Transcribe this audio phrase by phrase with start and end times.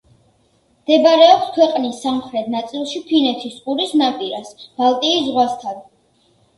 [0.85, 5.83] მდებარეობს ქვეყნის სამხრეთ ნაწილში ფინეთის ყურის ნაპირას, ბალტიის ზღვასთან.